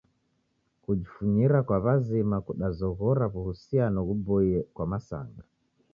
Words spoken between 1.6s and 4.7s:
kwa w'azima kudazoghora w'uhusiano ghuboie